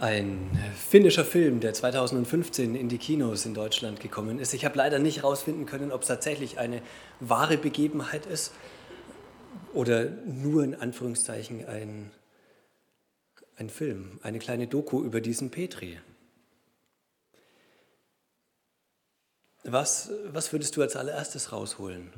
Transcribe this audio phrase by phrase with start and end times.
[0.00, 4.54] Ein finnischer Film, der 2015 in die Kinos in Deutschland gekommen ist.
[4.54, 6.82] Ich habe leider nicht herausfinden können, ob es tatsächlich eine
[7.18, 8.52] wahre Begebenheit ist
[9.74, 12.12] oder nur in Anführungszeichen ein,
[13.56, 15.98] ein Film, eine kleine Doku über diesen Petri.
[19.64, 22.12] Was, was würdest du als allererstes rausholen,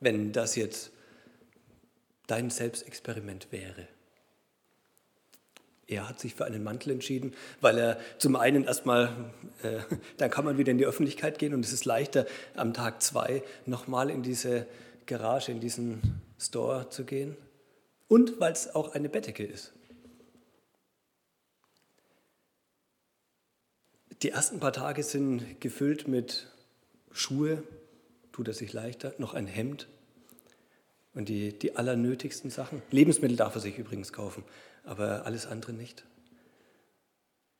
[0.00, 0.92] wenn das jetzt
[2.26, 3.88] dein Selbstexperiment wäre?
[5.92, 9.30] Er hat sich für einen Mantel entschieden, weil er zum einen erstmal,
[9.62, 9.80] äh,
[10.16, 13.42] dann kann man wieder in die Öffentlichkeit gehen und es ist leichter, am Tag zwei
[13.66, 14.66] nochmal in diese
[15.04, 17.36] Garage, in diesen Store zu gehen.
[18.08, 19.72] Und weil es auch eine Bettdecke ist.
[24.22, 26.46] Die ersten paar Tage sind gefüllt mit
[27.10, 27.62] Schuhe,
[28.32, 29.88] tut er sich leichter, noch ein Hemd
[31.14, 32.82] und die, die allernötigsten Sachen.
[32.90, 34.44] Lebensmittel darf er sich übrigens kaufen
[34.84, 36.04] aber alles andere nicht.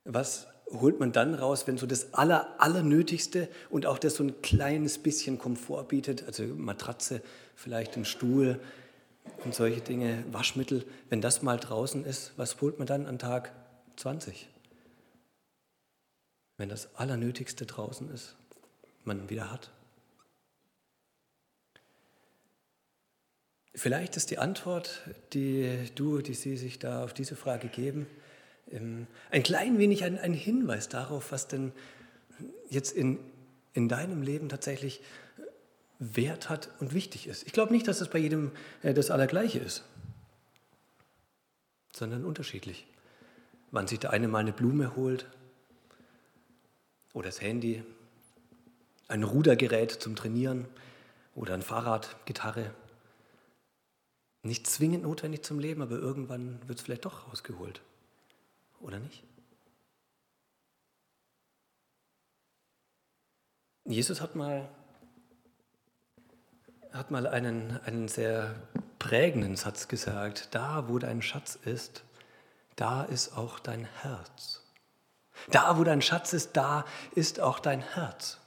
[0.05, 4.41] Was holt man dann raus, wenn so das Aller, Allernötigste und auch das so ein
[4.43, 7.23] kleines bisschen Komfort bietet, also Matratze,
[7.55, 8.59] vielleicht ein Stuhl
[9.45, 13.53] und solche Dinge, Waschmittel, wenn das mal draußen ist, was holt man dann an Tag
[13.97, 14.48] 20?
[16.57, 18.35] Wenn das Allernötigste draußen ist,
[19.05, 19.71] man wieder hat.
[23.75, 25.01] Vielleicht ist die Antwort,
[25.33, 28.06] die du, die Sie sich da auf diese Frage geben,
[28.70, 31.73] ähm, ein klein wenig ein, ein Hinweis darauf, was denn
[32.69, 33.19] jetzt in,
[33.73, 35.01] in deinem Leben tatsächlich
[35.98, 37.47] Wert hat und wichtig ist.
[37.47, 38.51] Ich glaube nicht, dass es bei jedem
[38.83, 39.84] äh, das Allergleiche ist,
[41.95, 42.86] sondern unterschiedlich.
[43.70, 45.27] Wann sich der eine mal eine Blume holt
[47.14, 47.83] oder das Handy,
[49.09, 50.67] ein Rudergerät zum Trainieren
[51.34, 52.75] oder ein Fahrrad, Gitarre
[54.43, 57.81] nicht zwingend notwendig zum Leben, aber irgendwann wird es vielleicht doch rausgeholt.
[58.81, 59.23] Oder nicht?
[63.85, 64.69] Jesus hat mal,
[66.92, 68.55] hat mal einen, einen sehr
[68.98, 70.48] prägenden Satz gesagt.
[70.53, 72.05] Da, wo dein Schatz ist,
[72.77, 74.63] da ist auch dein Herz.
[75.51, 78.42] Da, wo dein Schatz ist, da ist auch dein Herz.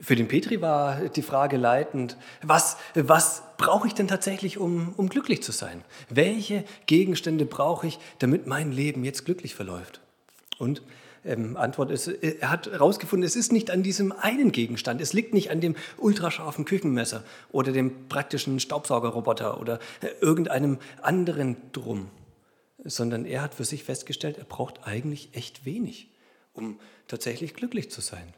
[0.00, 5.08] Für den Petri war die Frage leitend, was, was brauche ich denn tatsächlich, um, um
[5.08, 5.84] glücklich zu sein?
[6.08, 10.00] Welche Gegenstände brauche ich, damit mein Leben jetzt glücklich verläuft?
[10.58, 10.82] Und
[11.24, 15.34] ähm, Antwort ist, er hat herausgefunden, es ist nicht an diesem einen Gegenstand, es liegt
[15.34, 22.08] nicht an dem ultrascharfen Küchenmesser oder dem praktischen Staubsaugerroboter oder äh, irgendeinem anderen Drum,
[22.84, 26.08] sondern er hat für sich festgestellt, er braucht eigentlich echt wenig,
[26.52, 28.32] um tatsächlich glücklich zu sein.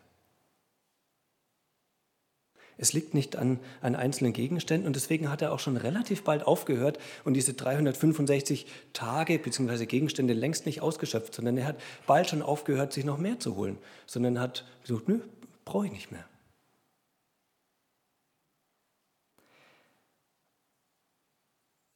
[2.81, 6.47] Es liegt nicht an, an einzelnen Gegenständen und deswegen hat er auch schon relativ bald
[6.47, 8.65] aufgehört und diese 365
[8.95, 9.85] Tage bzw.
[9.85, 11.77] Gegenstände längst nicht ausgeschöpft, sondern er hat
[12.07, 13.77] bald schon aufgehört, sich noch mehr zu holen,
[14.07, 15.21] sondern hat gesagt, nö,
[15.67, 16.25] brauche ich nicht mehr.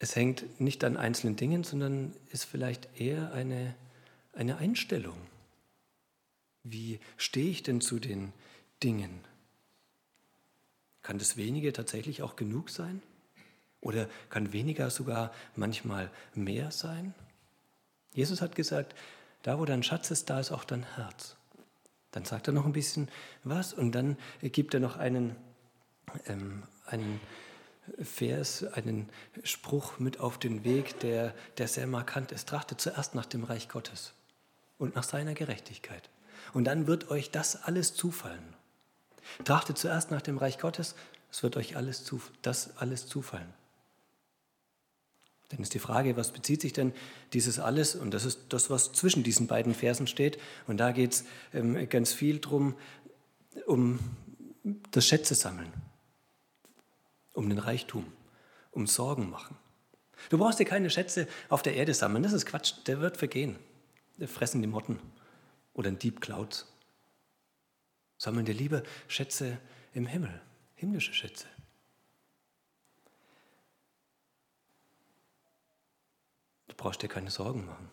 [0.00, 3.74] Es hängt nicht an einzelnen Dingen, sondern ist vielleicht eher eine,
[4.34, 5.16] eine Einstellung.
[6.62, 8.34] Wie stehe ich denn zu den
[8.82, 9.20] Dingen?
[11.04, 13.02] Kann das wenige tatsächlich auch genug sein?
[13.80, 17.14] Oder kann weniger sogar manchmal mehr sein?
[18.14, 18.94] Jesus hat gesagt,
[19.42, 21.36] da wo dein Schatz ist, da ist auch dein Herz.
[22.10, 23.10] Dann sagt er noch ein bisschen
[23.44, 25.36] was und dann gibt er noch einen,
[26.26, 27.20] ähm, einen
[28.00, 29.10] Vers, einen
[29.42, 32.48] Spruch mit auf den Weg, der, der sehr markant ist.
[32.48, 34.14] Trachtet zuerst nach dem Reich Gottes
[34.78, 36.08] und nach seiner Gerechtigkeit.
[36.54, 38.54] Und dann wird euch das alles zufallen.
[39.44, 40.94] Trachtet zuerst nach dem Reich Gottes,
[41.30, 43.52] es wird euch alles zu, das alles zufallen.
[45.48, 46.92] Dann ist die Frage, was bezieht sich denn
[47.32, 47.94] dieses alles?
[47.94, 50.38] Und das ist das, was zwischen diesen beiden Versen steht.
[50.66, 52.74] Und da geht es ähm, ganz viel darum,
[53.66, 53.98] um
[54.90, 55.72] das Schätze sammeln,
[57.34, 58.06] um den Reichtum,
[58.72, 59.56] um Sorgen machen.
[60.30, 63.56] Du brauchst dir keine Schätze auf der Erde sammeln, das ist Quatsch, der wird vergehen.
[64.18, 64.98] Der fressen die Motten
[65.74, 66.66] oder ein Dieb klaut
[68.18, 69.58] Sammeln dir lieber Schätze
[69.92, 70.40] im Himmel,
[70.74, 71.46] himmlische Schätze.
[76.68, 77.88] Du brauchst dir keine Sorgen machen.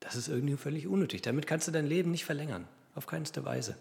[0.00, 1.22] Das ist irgendwie völlig unnötig.
[1.22, 3.76] Damit kannst du dein Leben nicht verlängern, auf keinste Weise.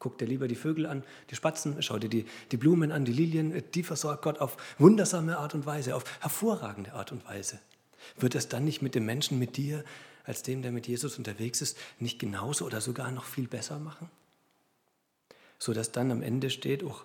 [0.00, 3.12] Guck dir lieber die Vögel an, die Spatzen, schau dir die, die Blumen an, die
[3.12, 7.60] Lilien, die versorgt Gott auf wundersame Art und Weise, auf hervorragende Art und Weise.
[8.16, 9.84] Wird es dann nicht mit dem Menschen, mit dir,
[10.24, 14.10] als dem, der mit Jesus unterwegs ist, nicht genauso oder sogar noch viel besser machen?
[15.58, 17.00] Sodass dann am Ende steht, oh,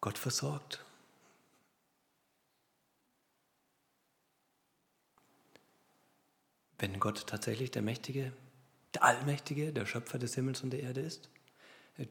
[0.00, 0.82] Gott versorgt.
[6.78, 8.32] Wenn Gott tatsächlich der Mächtige,
[8.94, 11.28] der Allmächtige, der Schöpfer des Himmels und der Erde ist,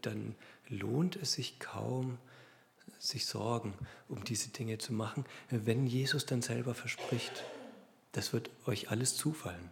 [0.04, 0.36] dann
[0.68, 2.20] lohnt es sich kaum,
[3.00, 3.74] sich Sorgen
[4.08, 7.44] um diese Dinge zu machen, wenn Jesus dann selber verspricht,
[8.12, 9.72] das wird euch alles zufallen.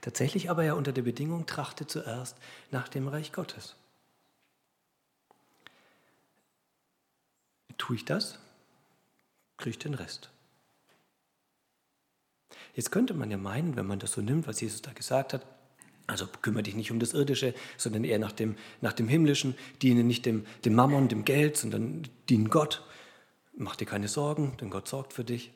[0.00, 2.36] Tatsächlich aber ja unter der Bedingung, trachte zuerst
[2.70, 3.74] nach dem Reich Gottes.
[7.78, 8.38] Tue ich das,
[9.56, 10.30] kriege ich den Rest.
[12.74, 15.46] Jetzt könnte man ja meinen, wenn man das so nimmt, was Jesus da gesagt hat,
[16.06, 20.04] also kümmere dich nicht um das Irdische, sondern eher nach dem, nach dem Himmlischen, diene
[20.04, 22.82] nicht dem, dem Mammon, dem Geld, sondern diene Gott.
[23.56, 25.50] Mach dir keine Sorgen, denn Gott sorgt für dich.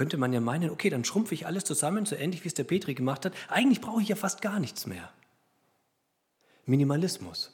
[0.00, 2.64] Könnte man ja meinen, okay, dann schrumpfe ich alles zusammen, so ähnlich wie es der
[2.64, 3.34] Petri gemacht hat.
[3.48, 5.10] Eigentlich brauche ich ja fast gar nichts mehr.
[6.64, 7.52] Minimalismus.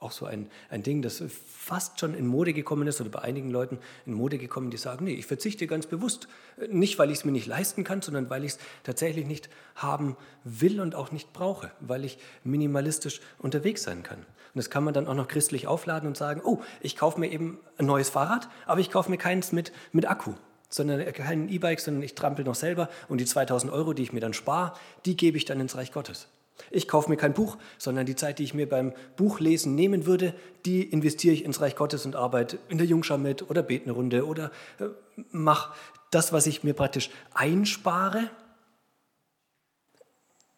[0.00, 3.50] Auch so ein, ein Ding, das fast schon in Mode gekommen ist oder bei einigen
[3.52, 6.26] Leuten in Mode gekommen, die sagen, nee, ich verzichte ganz bewusst.
[6.68, 10.16] Nicht, weil ich es mir nicht leisten kann, sondern weil ich es tatsächlich nicht haben
[10.42, 14.18] will und auch nicht brauche, weil ich minimalistisch unterwegs sein kann.
[14.18, 17.30] Und das kann man dann auch noch christlich aufladen und sagen, oh, ich kaufe mir
[17.30, 20.34] eben ein neues Fahrrad, aber ich kaufe mir keins mit, mit Akku
[20.70, 24.20] sondern kein E-Bike, sondern ich trampel noch selber und die 2000 Euro, die ich mir
[24.20, 24.72] dann spare,
[25.04, 26.28] die gebe ich dann ins Reich Gottes.
[26.70, 30.34] Ich kaufe mir kein Buch, sondern die Zeit, die ich mir beim Buchlesen nehmen würde,
[30.66, 33.92] die investiere ich ins Reich Gottes und arbeite in der Jungschau mit oder bete eine
[33.92, 34.84] Runde oder äh,
[35.30, 35.72] mache
[36.10, 38.30] das, was ich mir praktisch einspare,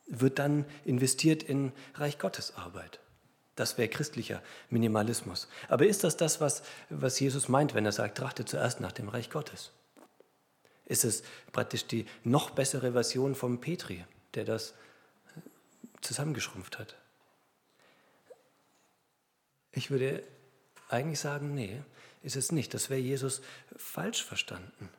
[0.06, 3.00] wird dann investiert in Reich Gottes Arbeit.
[3.54, 5.48] Das wäre christlicher Minimalismus.
[5.68, 9.08] Aber ist das das, was, was Jesus meint, wenn er sagt, trachte zuerst nach dem
[9.08, 9.72] Reich Gottes?
[10.92, 11.22] Ist es
[11.52, 14.04] praktisch die noch bessere Version vom Petri,
[14.34, 14.74] der das
[16.02, 16.96] zusammengeschrumpft hat.
[19.72, 20.22] Ich würde
[20.90, 21.80] eigentlich sagen, nee,
[22.22, 22.74] ist es nicht.
[22.74, 23.40] Das wäre Jesus
[23.74, 24.90] falsch verstanden.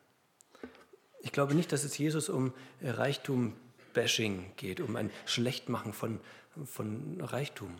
[1.21, 6.19] Ich glaube nicht, dass es Jesus um Reichtum-Bashing geht, um ein Schlechtmachen von,
[6.65, 7.79] von Reichtum.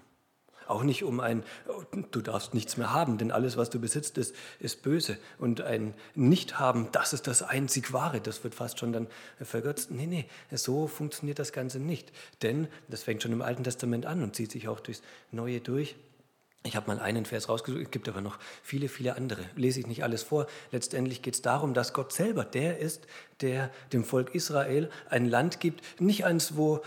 [0.68, 1.44] Auch nicht um ein,
[2.12, 5.18] du darfst nichts mehr haben, denn alles, was du besitzt, ist, ist böse.
[5.40, 9.08] Und ein Nicht-Haben, das ist das einzig Wahre, das wird fast schon dann
[9.42, 9.92] vergötzt.
[9.92, 12.12] Nee, nee, so funktioniert das Ganze nicht.
[12.42, 15.02] Denn das fängt schon im Alten Testament an und zieht sich auch durchs
[15.32, 15.96] Neue durch.
[16.66, 19.44] Ich habe mal einen Vers rausgesucht, es gibt aber noch viele, viele andere.
[19.58, 20.48] Lese ich nicht alles vor.
[20.72, 23.06] Letztendlich geht es darum, dass Gott selber der ist,
[23.42, 26.82] der dem Volk Israel ein Land gibt, nicht eins, wo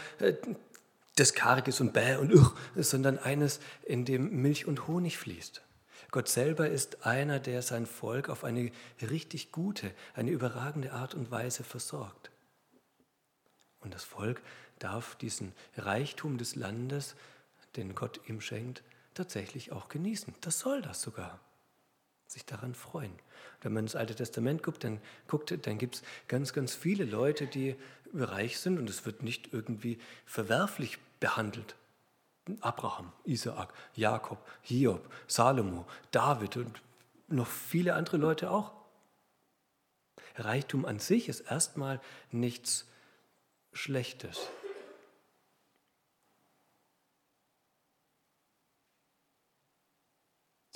[1.17, 5.19] äh, das karg ist und bäh und uch, sondern eines, in dem Milch und Honig
[5.19, 5.63] fließt.
[6.11, 8.71] Gott selber ist einer, der sein Volk auf eine
[9.03, 12.31] richtig gute, eine überragende Art und Weise versorgt.
[13.81, 14.41] Und das Volk
[14.79, 17.17] darf diesen Reichtum des Landes,
[17.77, 18.83] den Gott ihm schenkt,
[19.15, 20.35] tatsächlich auch genießen.
[20.41, 21.41] Das soll das sogar.
[22.27, 23.13] Sich daran freuen.
[23.61, 25.01] Wenn man ins Alte Testament guckt, dann,
[25.63, 27.77] dann gibt es ganz, ganz viele Leute, die
[28.15, 31.77] reich sind und es wird nicht irgendwie verwerflich behandelt.
[32.61, 36.83] Abraham, Isaak, Jakob, Hiob, Salomo, David und
[37.29, 38.73] noch viele andere Leute auch.
[40.37, 42.87] Reichtum an sich ist erstmal nichts
[43.73, 44.49] Schlechtes.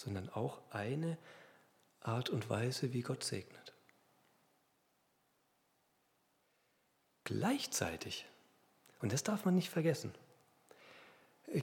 [0.00, 1.18] sondern auch eine
[2.00, 3.74] Art und Weise, wie Gott segnet.
[7.24, 8.26] Gleichzeitig,
[9.00, 10.14] und das darf man nicht vergessen,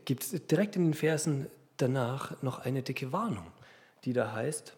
[0.06, 3.48] gibt es direkt in den Versen danach noch eine dicke Warnung,
[4.04, 4.76] die da heißt,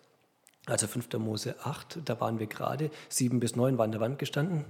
[0.66, 1.14] also 5.
[1.14, 4.66] Mose 8, da waren wir gerade, 7 bis 9 waren an der Wand gestanden,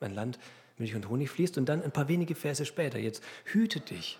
[0.00, 0.38] ein Land,
[0.78, 4.18] Milch und Honig fließt, und dann ein paar wenige Verse später, jetzt hüte dich,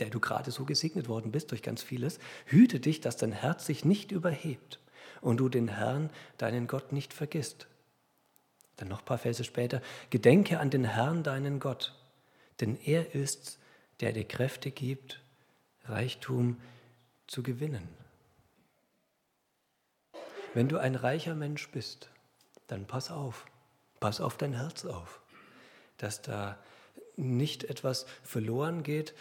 [0.00, 3.66] der du gerade so gesegnet worden bist durch ganz vieles, hüte dich, dass dein Herz
[3.66, 4.80] sich nicht überhebt
[5.20, 7.66] und du den Herrn, deinen Gott, nicht vergisst.
[8.76, 11.94] Dann noch ein paar Verse später, gedenke an den Herrn, deinen Gott,
[12.60, 13.58] denn er ist's,
[14.00, 15.20] der dir Kräfte gibt,
[15.84, 16.60] Reichtum
[17.26, 17.88] zu gewinnen.
[20.54, 22.10] Wenn du ein reicher Mensch bist,
[22.66, 23.46] dann pass auf,
[24.00, 25.20] pass auf dein Herz auf,
[25.98, 26.58] dass da
[27.16, 29.14] nicht etwas verloren geht,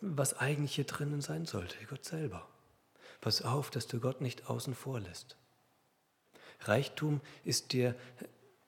[0.00, 2.48] was eigentlich hier drinnen sein sollte, Gott selber.
[3.20, 5.36] Pass auf, dass du Gott nicht außen vor lässt.
[6.60, 7.94] Reichtum ist dir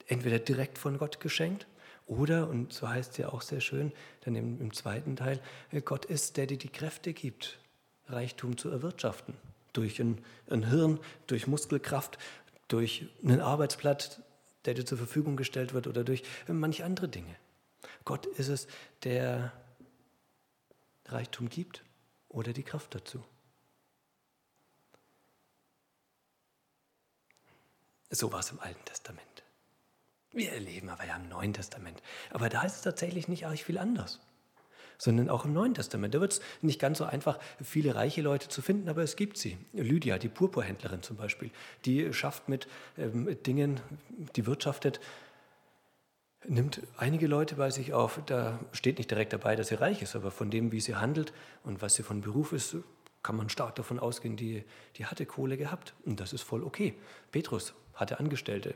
[0.07, 1.67] entweder direkt von Gott geschenkt
[2.05, 5.81] oder, und so heißt es ja auch sehr schön, dann im, im zweiten Teil, äh,
[5.81, 7.59] Gott ist, der dir die Kräfte gibt,
[8.07, 9.35] Reichtum zu erwirtschaften.
[9.73, 12.17] Durch ein, ein Hirn, durch Muskelkraft,
[12.67, 14.21] durch einen Arbeitsplatz,
[14.65, 17.35] der dir zur Verfügung gestellt wird oder durch manche andere Dinge.
[18.03, 18.67] Gott ist es,
[19.03, 19.51] der
[21.07, 21.83] Reichtum gibt
[22.29, 23.23] oder die Kraft dazu.
[28.09, 29.34] So war es im Alten Testament.
[30.35, 32.03] Wir erleben aber ja im Neuen Testament.
[32.29, 34.19] Aber da ist es tatsächlich nicht arg viel anders.
[34.97, 36.13] Sondern auch im Neuen Testament.
[36.13, 39.37] Da wird es nicht ganz so einfach, viele reiche Leute zu finden, aber es gibt
[39.37, 39.57] sie.
[39.71, 41.51] Lydia, die Purpurhändlerin zum Beispiel,
[41.85, 43.79] die schafft mit ähm, Dingen,
[44.35, 44.99] die wirtschaftet,
[46.45, 48.19] nimmt einige Leute bei sich auf.
[48.25, 51.31] Da steht nicht direkt dabei, dass sie reich ist, aber von dem, wie sie handelt
[51.63, 52.75] und was sie von Beruf ist,
[53.23, 54.65] kann man stark davon ausgehen, die,
[54.97, 55.93] die hatte Kohle gehabt.
[56.05, 56.93] Und das ist voll okay.
[57.31, 58.75] Petrus hatte Angestellte,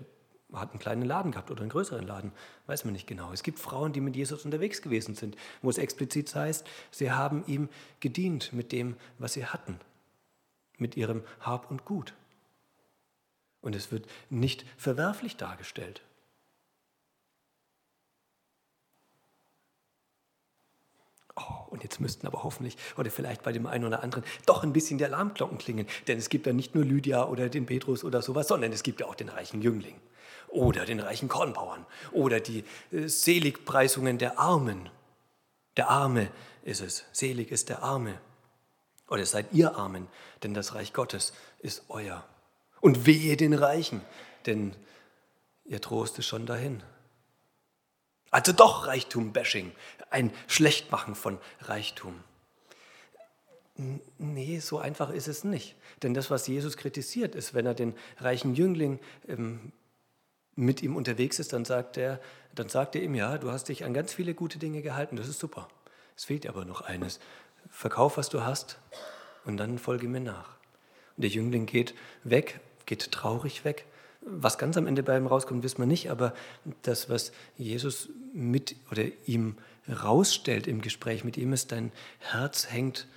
[0.54, 2.32] hat einen kleinen Laden gehabt oder einen größeren Laden,
[2.66, 3.32] weiß man nicht genau.
[3.32, 7.44] Es gibt Frauen, die mit Jesus unterwegs gewesen sind, wo es explizit heißt, sie haben
[7.46, 9.80] ihm gedient mit dem, was sie hatten,
[10.78, 12.14] mit ihrem Hab und Gut.
[13.62, 16.02] Und es wird nicht verwerflich dargestellt.
[21.36, 24.74] Oh, und jetzt müssten aber hoffentlich oder vielleicht bei dem einen oder anderen doch ein
[24.74, 25.88] bisschen die Alarmglocken klingen.
[26.08, 29.02] Denn es gibt ja nicht nur Lydia oder den Petrus oder sowas, sondern es gibt
[29.02, 29.96] ja auch den reichen Jüngling
[30.50, 34.90] oder den reichen Kornbauern oder die äh, Seligpreisungen der Armen.
[35.78, 36.30] Der Arme
[36.64, 38.20] ist es, selig ist der Arme.
[39.08, 40.08] Oder seid ihr Armen,
[40.44, 42.24] denn das Reich Gottes ist euer.
[42.80, 44.02] Und wehe den Reichen,
[44.46, 44.76] denn
[45.66, 46.84] ihr Trost ist schon dahin.
[48.32, 49.72] Also doch Reichtum-Bashing,
[50.12, 52.24] ein Schlechtmachen von Reichtum.
[54.18, 55.76] Nee, so einfach ist es nicht.
[56.04, 59.72] Denn das, was Jesus kritisiert, ist, wenn er den reichen Jüngling ähm,
[60.56, 62.20] mit ihm unterwegs ist, dann sagt, er,
[62.54, 65.28] dann sagt er ihm, ja, du hast dich an ganz viele gute Dinge gehalten, das
[65.28, 65.68] ist super.
[66.18, 67.20] Es fehlt aber noch eines.
[67.70, 68.80] Verkauf, was du hast
[69.46, 70.58] und dann folge mir nach.
[71.16, 73.86] Und der Jüngling geht weg, geht traurig weg
[74.22, 76.34] was ganz am Ende bei ihm rauskommt, wissen wir nicht, aber
[76.82, 83.08] das, was Jesus mit oder ihm rausstellt im Gespräch mit ihm, ist, dein Herz hängt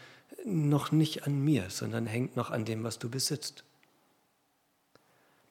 [0.44, 3.64] noch nicht an mir, sondern hängt noch an dem, was du besitzt.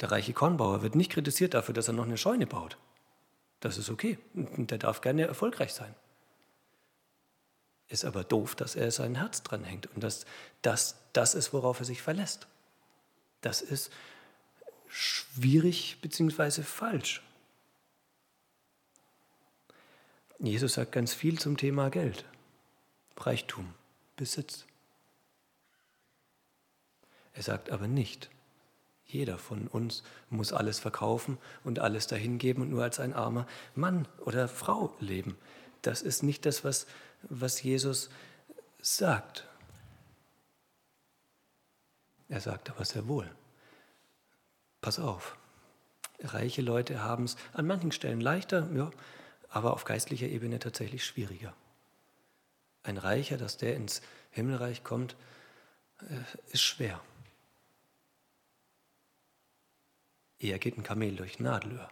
[0.01, 2.77] Der reiche Kornbauer wird nicht kritisiert dafür, dass er noch eine Scheune baut.
[3.59, 4.17] Das ist okay.
[4.33, 5.93] Der darf gerne erfolgreich sein.
[7.87, 10.25] Ist aber doof, dass er sein Herz dran hängt und dass
[10.61, 12.47] das das ist, worauf er sich verlässt.
[13.41, 13.91] Das ist
[14.87, 16.63] schwierig bzw.
[16.63, 17.21] falsch.
[20.39, 22.25] Jesus sagt ganz viel zum Thema Geld,
[23.17, 23.73] Reichtum,
[24.15, 24.65] Besitz.
[27.33, 28.31] Er sagt aber nicht,
[29.11, 34.07] jeder von uns muss alles verkaufen und alles dahingeben und nur als ein armer Mann
[34.19, 35.37] oder Frau leben.
[35.81, 36.87] Das ist nicht das, was,
[37.23, 38.09] was Jesus
[38.81, 39.47] sagt.
[42.29, 43.29] Er sagt aber sehr wohl,
[44.81, 45.37] Pass auf,
[46.19, 48.89] reiche Leute haben es an manchen Stellen leichter, ja,
[49.49, 51.53] aber auf geistlicher Ebene tatsächlich schwieriger.
[52.81, 54.01] Ein Reicher, dass der ins
[54.31, 55.15] Himmelreich kommt,
[55.99, 56.99] äh, ist schwer.
[60.41, 61.89] Eher geht ein Kamel durch Nadelöhr.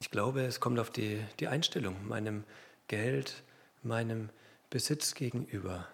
[0.00, 2.44] Ich glaube, es kommt auf die, die Einstellung meinem
[2.88, 3.42] Geld,
[3.82, 4.30] meinem
[4.70, 5.86] Besitz gegenüber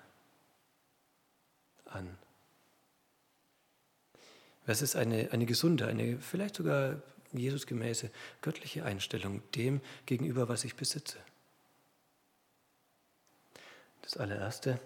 [1.87, 2.17] an.
[4.67, 7.02] Was ist eine, eine gesunde, eine vielleicht sogar
[7.33, 11.19] Jesusgemäße göttliche Einstellung dem gegenüber, was ich besitze?
[14.02, 14.81] Das allererste,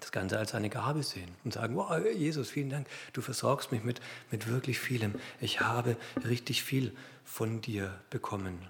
[0.00, 3.82] das Ganze als eine Gabe sehen und sagen, wow, Jesus, vielen Dank, du versorgst mich
[3.84, 4.00] mit,
[4.30, 5.14] mit wirklich vielem.
[5.40, 8.68] Ich habe richtig viel von dir bekommen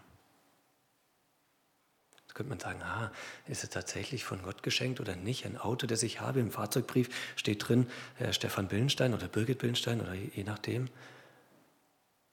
[2.39, 3.11] könnte man sagen, ah,
[3.49, 5.45] ist es tatsächlich von Gott geschenkt oder nicht?
[5.45, 10.01] Ein Auto, das ich habe, im Fahrzeugbrief steht drin, Herr Stefan Billenstein oder Birgit Billenstein
[10.01, 10.89] oder je nachdem.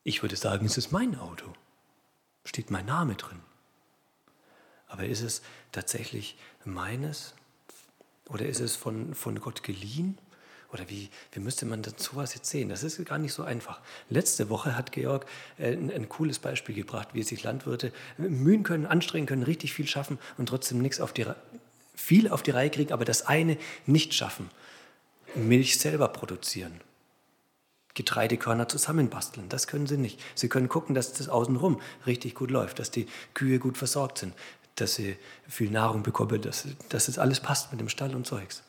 [0.03, 1.51] Ich würde sagen, es ist mein Auto.
[2.43, 3.39] Steht mein Name drin.
[4.85, 7.33] Aber ist es tatsächlich meines?
[8.29, 10.17] Oder ist es von, von Gott geliehen?
[10.71, 12.69] Oder wie, wie müsste man das sowas jetzt sehen?
[12.69, 13.79] Das ist gar nicht so einfach.
[14.09, 15.25] Letzte Woche hat Georg
[15.57, 19.87] äh, ein, ein, cooles Beispiel gebracht, wie sich Landwirte mühen können, anstrengen können, richtig viel
[19.87, 21.25] schaffen und trotzdem nichts auf die,
[21.93, 24.49] viel auf die Reihe kriegen, aber das eine nicht schaffen.
[25.35, 26.81] Milch selber produzieren.
[27.93, 29.47] Getreidekörner zusammenbasteln.
[29.47, 30.19] Das können sie nicht.
[30.33, 34.33] Sie können gucken, dass das außenrum richtig gut läuft, dass die Kühe gut versorgt sind,
[34.75, 35.17] dass sie
[35.47, 38.63] viel Nahrung bekommen, dass, dass es alles passt mit dem Stall und Zeugs.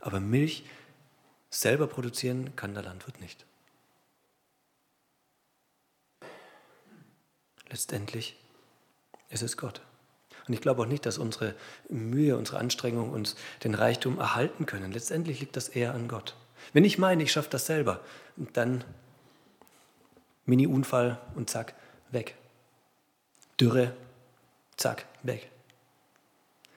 [0.00, 0.64] Aber Milch
[1.54, 3.44] Selber produzieren kann der Landwirt nicht.
[7.68, 8.36] Letztendlich
[9.28, 9.82] ist es Gott.
[10.48, 11.54] Und ich glaube auch nicht, dass unsere
[11.90, 14.92] Mühe, unsere Anstrengung uns den Reichtum erhalten können.
[14.92, 16.36] Letztendlich liegt das eher an Gott.
[16.72, 18.00] Wenn ich meine, ich schaffe das selber,
[18.36, 18.82] dann
[20.46, 21.74] Mini-Unfall und zack,
[22.10, 22.34] weg.
[23.60, 23.94] Dürre,
[24.82, 25.50] zack, weg.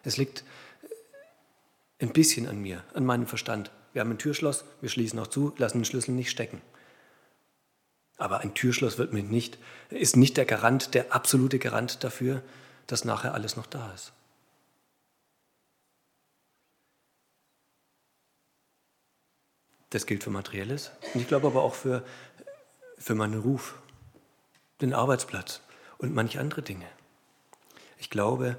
[0.03, 0.43] Es liegt
[1.99, 5.55] ein bisschen an mir, an meinem Verstand, Wir haben ein Türschloss, wir schließen auch zu,
[5.57, 6.61] lassen den Schlüssel nicht stecken.
[8.17, 9.57] Aber ein Türschloss wird mit nicht,
[9.89, 12.43] ist nicht der Garant, der absolute Garant dafür,
[12.87, 14.11] dass nachher alles noch da ist.
[19.91, 22.05] Das gilt für Materielles und ich glaube aber auch für,
[22.97, 23.75] für meinen Ruf,
[24.81, 25.61] den Arbeitsplatz
[25.99, 26.85] und manche andere Dinge.
[28.05, 28.55] Ich glaube,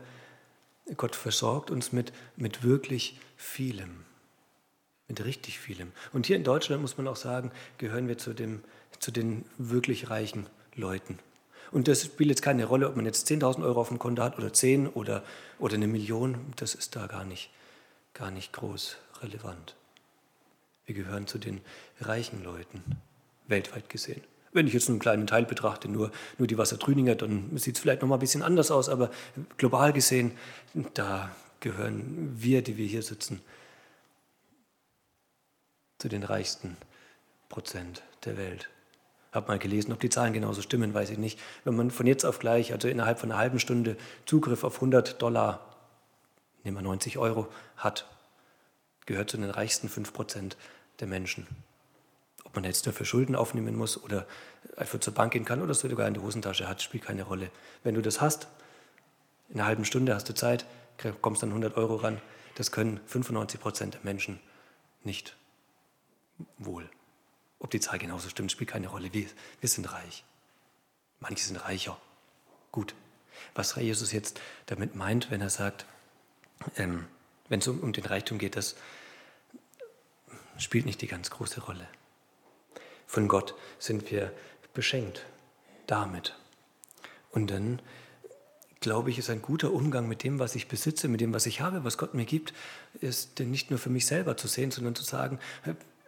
[0.96, 4.04] Gott versorgt uns mit, mit wirklich vielem,
[5.06, 5.92] mit richtig vielem.
[6.12, 8.64] Und hier in Deutschland muss man auch sagen, gehören wir zu, dem,
[8.98, 11.20] zu den wirklich reichen Leuten.
[11.70, 14.36] Und das spielt jetzt keine Rolle, ob man jetzt 10.000 Euro auf dem Konto hat
[14.36, 15.22] oder 10 oder,
[15.60, 16.52] oder eine Million.
[16.56, 17.50] Das ist da gar nicht,
[18.14, 19.76] gar nicht groß relevant.
[20.86, 21.60] Wir gehören zu den
[22.00, 22.82] reichen Leuten,
[23.46, 24.24] weltweit gesehen.
[24.56, 28.00] Wenn ich jetzt einen kleinen Teil betrachte, nur, nur die Wassertrüninger, dann sieht es vielleicht
[28.00, 29.10] noch mal ein bisschen anders aus, aber
[29.58, 30.32] global gesehen,
[30.94, 33.42] da gehören wir, die wir hier sitzen,
[35.98, 36.78] zu den reichsten
[37.50, 38.70] Prozent der Welt.
[39.30, 41.38] Habe mal gelesen, ob die Zahlen genauso stimmen, weiß ich nicht.
[41.64, 45.20] Wenn man von jetzt auf gleich, also innerhalb von einer halben Stunde Zugriff auf 100
[45.20, 45.76] Dollar,
[46.64, 48.08] nehmen wir 90 Euro, hat,
[49.04, 50.56] gehört zu den reichsten 5 Prozent
[51.00, 51.46] der Menschen.
[52.56, 54.26] Man jetzt dafür Schulden aufnehmen muss oder
[54.76, 57.50] einfach zur Bank gehen kann oder sogar in die Hosentasche hat, spielt keine Rolle.
[57.84, 58.48] Wenn du das hast,
[59.48, 60.66] in einer halben Stunde hast du Zeit,
[61.22, 62.20] kommst dann 100 Euro ran,
[62.56, 64.40] das können 95 Prozent der Menschen
[65.04, 65.36] nicht
[66.58, 66.88] wohl.
[67.58, 69.12] Ob die Zahl genauso stimmt, spielt keine Rolle.
[69.12, 69.26] Wir,
[69.60, 70.24] wir sind reich.
[71.20, 71.98] Manche sind reicher.
[72.72, 72.94] Gut.
[73.54, 75.86] Was Jesus jetzt damit meint, wenn er sagt,
[76.76, 77.06] ähm,
[77.48, 78.76] wenn es um, um den Reichtum geht, das
[80.58, 81.86] spielt nicht die ganz große Rolle.
[83.06, 84.32] Von Gott sind wir
[84.74, 85.24] beschenkt
[85.86, 86.36] damit.
[87.30, 87.80] Und dann
[88.80, 91.60] glaube ich, ist ein guter Umgang mit dem, was ich besitze, mit dem, was ich
[91.60, 92.52] habe, was Gott mir gibt,
[93.00, 95.38] ist nicht nur für mich selber zu sehen, sondern zu sagen,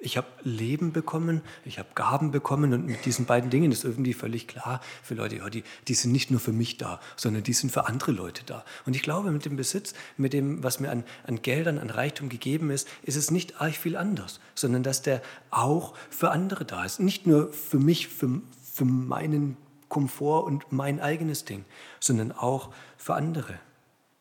[0.00, 4.14] ich habe Leben bekommen, ich habe Gaben bekommen und mit diesen beiden Dingen ist irgendwie
[4.14, 7.52] völlig klar für Leute, ja, die, die sind nicht nur für mich da, sondern die
[7.52, 8.64] sind für andere Leute da.
[8.87, 12.28] Und ich glaube, mit dem Besitz, mit dem, was mir an, an Geldern, an Reichtum
[12.28, 16.84] gegeben ist, ist es nicht arg viel anders, sondern dass der auch für andere da
[16.84, 17.00] ist.
[17.00, 18.40] Nicht nur für mich, für,
[18.72, 19.56] für meinen
[19.88, 21.64] Komfort und mein eigenes Ding,
[21.98, 23.58] sondern auch für andere.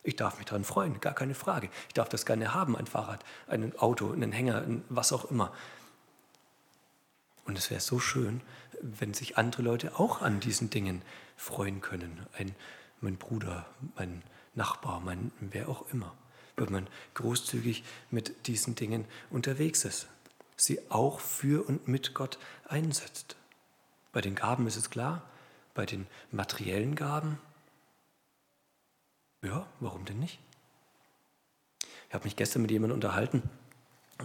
[0.07, 1.69] Ich darf mich daran freuen, gar keine Frage.
[1.89, 5.51] Ich darf das gerne haben, ein Fahrrad, ein Auto, einen Hänger, was auch immer.
[7.43, 8.39] Und es wäre so schön,
[8.81, 11.01] wenn sich andere Leute auch an diesen Dingen
[11.35, 12.25] freuen können.
[12.37, 12.55] Ein,
[13.01, 13.65] mein Bruder,
[13.97, 14.23] mein
[14.55, 16.15] Nachbar, mein wer auch immer.
[16.55, 20.07] Wenn man großzügig mit diesen Dingen unterwegs ist.
[20.55, 22.39] Sie auch für und mit Gott
[22.69, 23.35] einsetzt.
[24.13, 25.23] Bei den Gaben ist es klar,
[25.73, 27.39] bei den materiellen Gaben
[29.43, 30.39] ja, warum denn nicht?
[32.07, 33.43] Ich habe mich gestern mit jemandem unterhalten.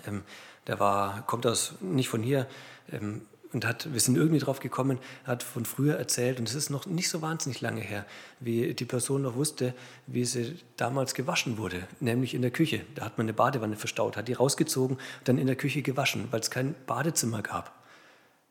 [0.06, 0.22] Ähm,
[0.66, 2.46] der war, kommt aus nicht von hier
[2.90, 3.22] ähm,
[3.52, 6.86] und hat, wir sind irgendwie drauf gekommen, hat von früher erzählt und es ist noch
[6.86, 8.06] nicht so wahnsinnig lange her,
[8.40, 9.74] wie die Person noch wusste,
[10.06, 12.86] wie sie damals gewaschen wurde, nämlich in der Küche.
[12.94, 16.40] Da hat man eine Badewanne verstaut, hat die rausgezogen, dann in der Küche gewaschen, weil
[16.40, 17.72] es kein Badezimmer gab.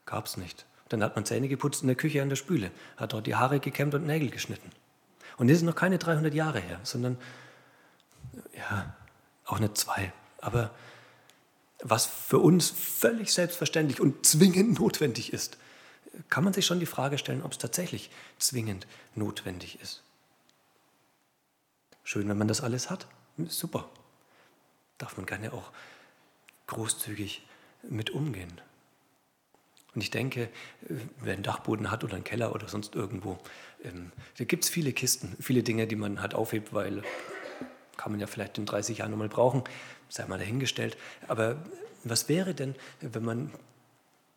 [0.06, 0.66] Gab es nicht.
[0.90, 3.60] Dann hat man Zähne geputzt in der Küche an der Spüle, hat dort die Haare
[3.60, 4.70] gekämmt und Nägel geschnitten.
[5.38, 7.18] Und das ist noch keine 300 Jahre her, sondern
[8.56, 8.96] ja,
[9.46, 10.14] auch nicht zwei.
[10.40, 10.72] Aber
[11.80, 15.58] was für uns völlig selbstverständlich und zwingend notwendig ist,
[16.30, 20.04] kann man sich schon die Frage stellen, ob es tatsächlich zwingend notwendig ist.
[22.04, 23.08] Schön, wenn man das alles hat.
[23.48, 23.90] Super.
[24.98, 25.72] Darf man gerne auch
[26.68, 27.48] großzügig
[27.84, 28.62] mit umgehen.
[29.94, 30.50] Und ich denke,
[31.20, 33.38] wer einen Dachboden hat oder einen Keller oder sonst irgendwo,
[33.84, 37.04] ähm, da gibt es viele Kisten, viele Dinge, die man halt aufhebt, weil
[37.98, 39.64] kann man ja vielleicht in 30 Jahren nochmal brauchen,
[40.10, 40.98] sei mal dahingestellt.
[41.28, 41.58] Aber
[42.04, 43.52] was wäre denn, wenn man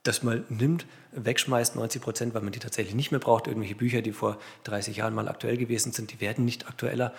[0.03, 3.47] das mal nimmt, wegschmeißt, 90 Prozent, weil man die tatsächlich nicht mehr braucht.
[3.47, 7.15] Irgendwelche Bücher, die vor 30 Jahren mal aktuell gewesen sind, die werden nicht aktueller.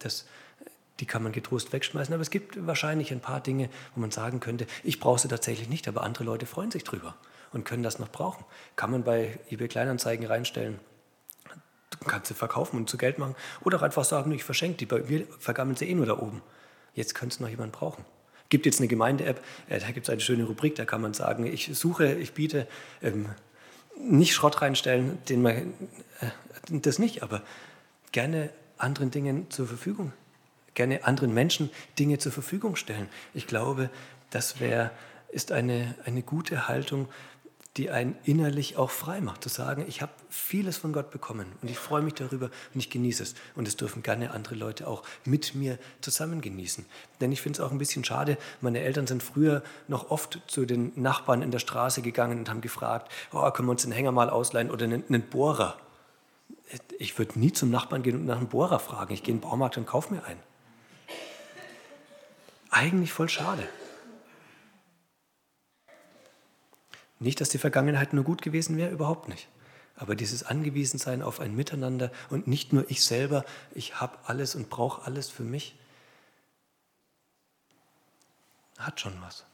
[0.00, 0.26] Das,
[0.98, 2.12] die kann man getrost wegschmeißen.
[2.12, 5.68] Aber es gibt wahrscheinlich ein paar Dinge, wo man sagen könnte, ich brauche sie tatsächlich
[5.68, 7.14] nicht, aber andere Leute freuen sich drüber
[7.54, 8.44] und können das noch brauchen.
[8.76, 10.80] Kann man bei eBay Kleinanzeigen reinstellen.
[11.90, 13.36] Du kannst sie verkaufen und zu Geld machen.
[13.62, 14.86] Oder auch einfach sagen, ich verschenke die.
[14.86, 16.42] Bei mir vergammeln sie eh nur da oben.
[16.94, 18.04] Jetzt könnte es noch jemand brauchen.
[18.48, 21.46] Gibt jetzt eine Gemeinde-App, äh, da gibt es eine schöne Rubrik, da kann man sagen,
[21.46, 22.68] ich suche, ich biete,
[23.02, 23.30] ähm,
[23.98, 25.54] nicht Schrott reinstellen, den man,
[26.20, 26.30] äh,
[26.68, 27.42] das nicht, aber
[28.12, 30.12] gerne anderen Dingen zur Verfügung,
[30.74, 33.08] gerne anderen Menschen Dinge zur Verfügung stellen.
[33.32, 33.90] Ich glaube,
[34.30, 34.90] das wär,
[35.30, 37.08] ist eine, eine gute Haltung,
[37.76, 41.68] die einen innerlich auch frei macht, zu sagen, ich habe vieles von Gott bekommen und
[41.68, 43.34] ich freue mich darüber und ich genieße es.
[43.56, 46.86] Und es dürfen gerne andere Leute auch mit mir zusammen genießen.
[47.20, 50.66] Denn ich finde es auch ein bisschen schade, meine Eltern sind früher noch oft zu
[50.66, 54.12] den Nachbarn in der Straße gegangen und haben gefragt, oh, können wir uns den Hänger
[54.12, 55.76] mal ausleihen oder einen, einen Bohrer.
[56.98, 59.12] Ich würde nie zum Nachbarn gehen und nach einem Bohrer fragen.
[59.12, 60.40] Ich gehe in den Baumarkt und kaufe mir einen.
[62.70, 63.68] Eigentlich voll schade.
[67.24, 69.48] Nicht, dass die Vergangenheit nur gut gewesen wäre, überhaupt nicht.
[69.96, 74.68] Aber dieses Angewiesensein auf ein Miteinander und nicht nur ich selber, ich habe alles und
[74.68, 75.74] brauche alles für mich,
[78.76, 79.46] hat schon was.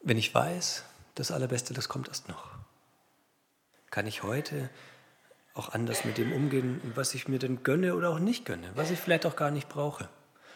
[0.00, 2.48] Wenn ich weiß, das Allerbeste, das kommt erst noch,
[3.90, 4.70] kann ich heute
[5.52, 8.90] auch anders mit dem umgehen, was ich mir denn gönne oder auch nicht gönne, was
[8.90, 10.08] ich vielleicht auch gar nicht brauche.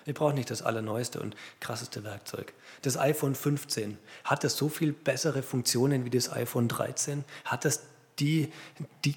[0.07, 2.55] Ich brauche nicht das allerneueste und krasseste Werkzeug.
[2.83, 7.25] Das iPhone 15, hat das so viel bessere Funktionen wie das iPhone 13?
[7.45, 7.83] Hat das
[8.21, 8.53] die,
[9.05, 9.17] die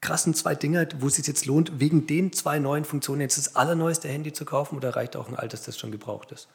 [0.00, 3.54] krassen zwei Dinger, wo es sich jetzt lohnt, wegen den zwei neuen Funktionen jetzt das
[3.54, 6.48] allerneueste Handy zu kaufen oder reicht auch ein altes, das schon gebraucht ist?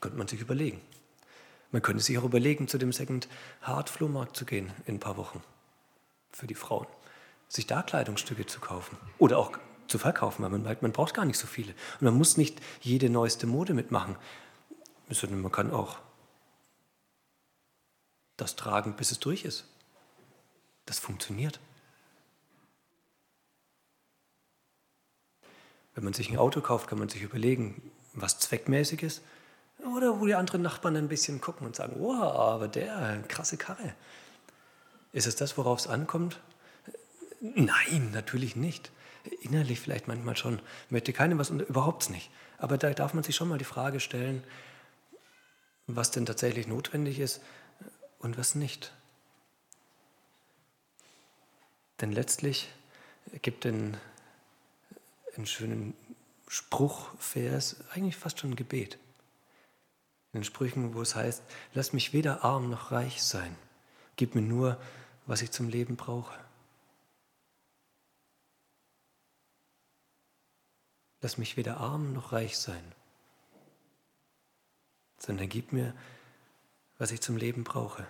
[0.00, 0.80] Könnte man sich überlegen.
[1.70, 3.28] Man könnte sich auch überlegen, zu dem Second
[3.60, 5.42] Hard Flohmarkt zu gehen in ein paar Wochen
[6.32, 6.86] für die Frauen.
[7.48, 9.52] Sich da Kleidungsstücke zu kaufen oder auch
[9.86, 11.72] zu verkaufen, weil man merkt, man braucht gar nicht so viele.
[12.00, 14.16] Und man muss nicht jede neueste Mode mitmachen,
[15.10, 15.98] sondern man kann auch
[18.36, 19.64] das tragen, bis es durch ist.
[20.86, 21.60] Das funktioniert.
[25.94, 29.22] Wenn man sich ein Auto kauft, kann man sich überlegen, was zweckmäßig ist.
[29.96, 33.94] Oder wo die anderen Nachbarn ein bisschen gucken und sagen, wow, aber der, krasse Karre.
[35.12, 36.40] Ist es das, worauf es ankommt?
[37.40, 38.90] Nein, natürlich nicht.
[39.40, 40.60] Innerlich vielleicht manchmal schon.
[40.90, 42.30] Möchte keinem was und überhaupt nicht.
[42.58, 44.44] Aber da darf man sich schon mal die Frage stellen,
[45.86, 47.40] was denn tatsächlich notwendig ist
[48.18, 48.92] und was nicht.
[52.00, 52.68] Denn letztlich
[53.42, 53.96] gibt ein,
[55.36, 55.94] einen schönen
[56.48, 58.98] Spruchvers, eigentlich fast schon ein Gebet.
[60.32, 61.42] In den Sprüchen, wo es heißt,
[61.74, 63.54] lass mich weder arm noch reich sein,
[64.16, 64.80] gib mir nur,
[65.26, 66.34] was ich zum Leben brauche.
[71.22, 72.82] Lass mich weder arm noch reich sein,
[75.18, 75.94] sondern gib mir,
[76.98, 78.06] was ich zum Leben brauche.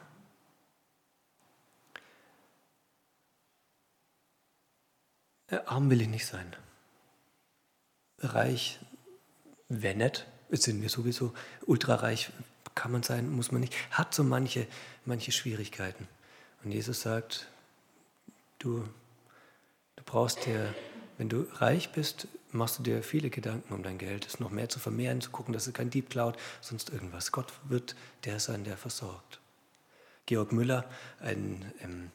[5.66, 6.56] Arm will ich nicht sein.
[8.18, 8.80] Reich
[9.68, 11.34] wäre nett, sind wir sowieso.
[11.66, 12.32] Ultrareich
[12.74, 13.74] kann man sein, muss man nicht.
[13.90, 14.66] Hat so manche,
[15.04, 16.08] manche Schwierigkeiten.
[16.64, 17.48] Und Jesus sagt,
[18.58, 18.88] du,
[19.96, 20.74] du brauchst dir
[21.22, 24.68] wenn du reich bist, machst du dir viele Gedanken um dein Geld, es noch mehr
[24.68, 27.32] zu vermehren, zu gucken, dass es kein Dieb klaut, sonst irgendwas.
[27.32, 29.40] Gott wird der sein, der versorgt.
[30.26, 30.84] Georg Müller,
[31.20, 32.10] ein, ähm,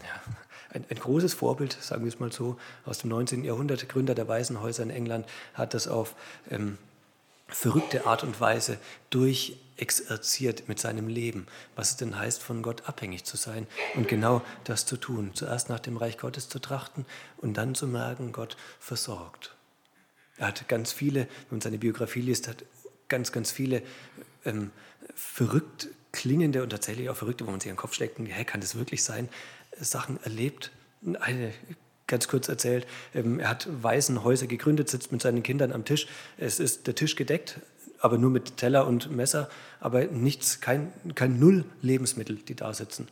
[0.00, 0.22] ja,
[0.70, 3.44] ein, ein, großes Vorbild, sagen wir es mal so, aus dem 19.
[3.44, 6.14] Jahrhundert, Gründer der Waisenhäuser in England, hat das auf
[6.50, 6.78] ähm,
[7.48, 8.78] verrückte Art und Weise
[9.10, 14.42] durchexerziert mit seinem Leben, was es denn heißt, von Gott abhängig zu sein und genau
[14.64, 15.32] das zu tun.
[15.34, 17.06] Zuerst nach dem Reich Gottes zu trachten
[17.38, 19.54] und dann zu merken, Gott versorgt.
[20.36, 22.64] Er hat ganz viele, wenn man seine Biografie liest, hat
[23.08, 23.82] ganz, ganz viele
[24.44, 24.70] ähm,
[25.14, 28.76] verrückt klingende und tatsächlich auch verrückte, wo man sich den Kopf schlägt, hä, kann das
[28.76, 29.28] wirklich sein,
[29.78, 30.70] Sachen erlebt.
[31.20, 31.52] Eine
[32.14, 36.06] ganz kurz erzählt, ähm, er hat Waisenhäuser gegründet, sitzt mit seinen Kindern am Tisch.
[36.38, 37.58] Es ist der Tisch gedeckt,
[37.98, 39.48] aber nur mit Teller und Messer,
[39.80, 43.08] aber nichts, kein, kein Null Lebensmittel, die da sitzen.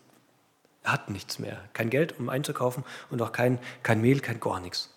[0.85, 4.61] Er hat nichts mehr, kein Geld, um einzukaufen und auch kein, kein Mehl, kein gar
[4.61, 4.91] nichts.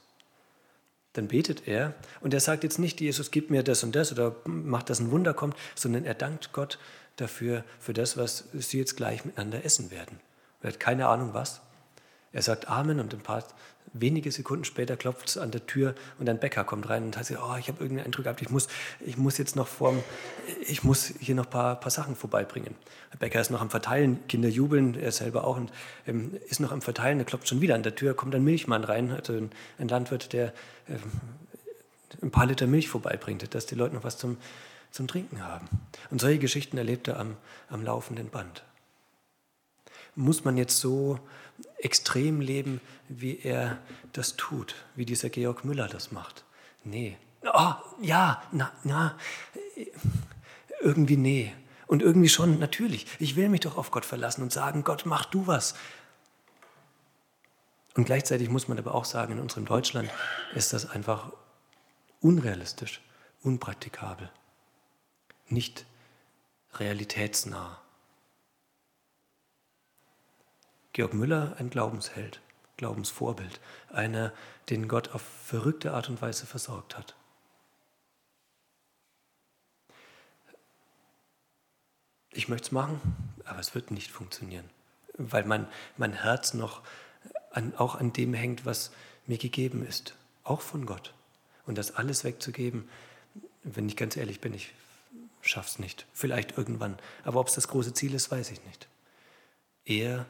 [1.14, 4.36] Dann betet er und er sagt jetzt nicht, Jesus, gib mir das und das oder
[4.46, 6.78] macht, dass ein Wunder kommt, sondern er dankt Gott
[7.16, 10.20] dafür, für das, was sie jetzt gleich miteinander essen werden.
[10.62, 11.62] Er hat keine Ahnung was.
[12.36, 13.46] Er sagt Amen und ein paar
[13.94, 17.32] wenige Sekunden später klopft es an der Tür und ein Bäcker kommt rein und sagt,
[17.32, 18.68] oh, ich habe irgendeinen Eindruck gehabt, ich muss,
[19.00, 20.04] ich muss jetzt noch vorm,
[20.68, 22.76] ich muss hier noch ein paar, paar Sachen vorbeibringen.
[23.14, 25.72] Der Bäcker ist noch am Verteilen, Kinder jubeln, er selber auch und
[26.08, 28.84] ähm, ist noch am Verteilen, er klopft schon wieder an der Tür, kommt ein Milchmann
[28.84, 30.54] rein, also ein, ein Landwirt, der
[30.90, 31.02] ähm,
[32.22, 34.38] ein paar Liter Milch vorbeibringt, dass die Leute noch was zum,
[34.92, 35.68] zum Trinken haben.
[36.10, 37.38] Und solche Geschichten erlebt er am,
[37.70, 38.64] am laufenden Band.
[40.16, 41.20] Muss man jetzt so
[41.78, 43.78] extrem leben, wie er
[44.14, 46.44] das tut, wie dieser Georg Müller das macht.
[46.84, 47.18] Nee.
[47.54, 49.18] Oh, ja, na, na,
[50.82, 51.54] irgendwie nee.
[51.88, 53.06] Und irgendwie schon, natürlich.
[53.20, 55.76] Ich will mich doch auf Gott verlassen und sagen, Gott, mach du was.
[57.96, 60.10] Und gleichzeitig muss man aber auch sagen, in unserem Deutschland
[60.54, 61.32] ist das einfach
[62.20, 63.02] unrealistisch,
[63.42, 64.30] unpraktikabel,
[65.48, 65.86] nicht
[66.74, 67.80] realitätsnah.
[70.96, 72.40] Georg Müller, ein Glaubensheld,
[72.78, 73.60] Glaubensvorbild,
[73.92, 74.32] einer,
[74.70, 77.18] den Gott auf verrückte Art und Weise versorgt hat.
[82.32, 83.02] Ich möchte es machen,
[83.44, 84.70] aber es wird nicht funktionieren,
[85.18, 86.82] weil mein, mein Herz noch
[87.52, 88.94] an, auch an dem hängt, was
[89.26, 91.14] mir gegeben ist, auch von Gott.
[91.66, 92.88] Und das alles wegzugeben,
[93.64, 94.74] wenn ich ganz ehrlich bin, ich
[95.42, 96.06] schaff's nicht.
[96.14, 96.98] Vielleicht irgendwann.
[97.26, 98.88] Aber ob es das große Ziel ist, weiß ich nicht.
[99.84, 100.26] Eher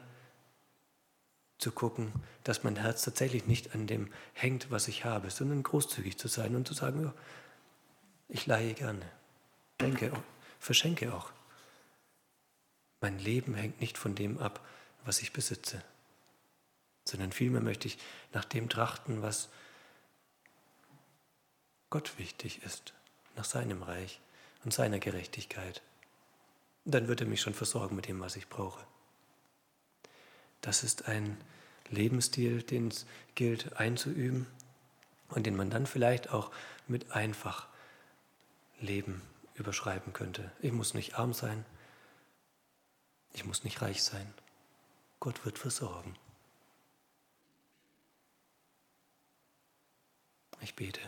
[1.58, 2.12] zu gucken,
[2.44, 6.54] dass mein Herz tatsächlich nicht an dem hängt, was ich habe, sondern großzügig zu sein
[6.54, 7.14] und zu sagen, ja,
[8.28, 9.06] ich leihe gerne,
[9.80, 10.12] denke,
[10.58, 11.32] verschenke auch.
[13.00, 14.66] Mein Leben hängt nicht von dem ab,
[15.04, 15.82] was ich besitze,
[17.04, 17.98] sondern vielmehr möchte ich
[18.32, 19.48] nach dem trachten, was
[21.90, 22.94] Gott wichtig ist,
[23.36, 24.20] nach seinem Reich
[24.64, 25.82] und seiner Gerechtigkeit.
[26.84, 28.84] Dann wird er mich schon versorgen mit dem, was ich brauche.
[30.66, 31.36] Das ist ein
[31.90, 34.48] Lebensstil, den es gilt einzuüben
[35.28, 36.50] und den man dann vielleicht auch
[36.88, 37.68] mit einfach
[38.80, 39.22] Leben
[39.54, 40.50] überschreiben könnte.
[40.60, 41.64] Ich muss nicht arm sein,
[43.32, 44.26] ich muss nicht reich sein.
[45.20, 46.16] Gott wird versorgen.
[50.62, 51.00] Ich bete.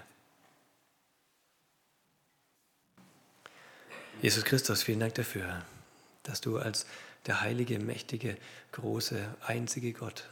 [4.23, 5.64] Jesus Christus, vielen Dank dafür,
[6.23, 6.87] dass du als
[7.26, 8.37] der heilige, mächtige,
[8.72, 10.28] große, einzige Gott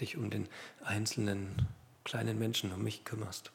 [0.00, 0.48] dich um den
[0.82, 1.68] einzelnen
[2.04, 3.52] kleinen Menschen, um mich kümmerst.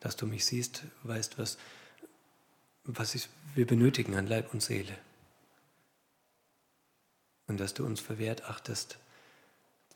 [0.00, 1.58] Dass du mich siehst, weißt, was,
[2.84, 4.96] was ich, wir benötigen an Leib und Seele.
[7.46, 8.98] Und dass du uns verwehrt achtest,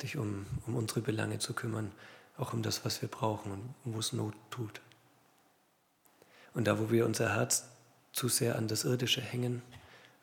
[0.02, 1.92] dich um, um unsere Belange zu kümmern,
[2.36, 4.80] auch um das, was wir brauchen und wo es Not tut.
[6.52, 7.68] Und da, wo wir unser Herz
[8.12, 9.62] zu sehr an das Irdische hängen,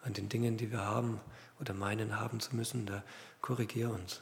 [0.04, 1.20] an den Dingen, die wir haben
[1.60, 3.04] oder meinen haben zu müssen, da
[3.42, 4.22] korrigier uns.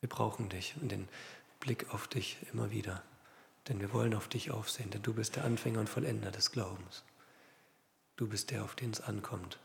[0.00, 1.08] Wir brauchen dich und den
[1.60, 3.02] Blick auf dich immer wieder,
[3.66, 7.04] denn wir wollen auf dich aufsehen, denn du bist der Anfänger und Vollender des Glaubens.
[8.16, 9.58] Du bist der, auf den es ankommt,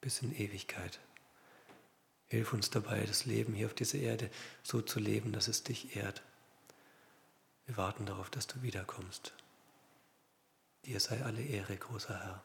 [0.00, 1.00] bis in Ewigkeit.
[2.26, 4.30] Hilf uns dabei, das Leben hier auf dieser Erde
[4.62, 6.22] so zu leben, dass es dich ehrt.
[7.66, 9.32] Wir warten darauf, dass du wiederkommst.
[10.84, 12.44] Dir sei alle Ehre, großer Herr.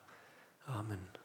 [0.67, 1.23] Amen.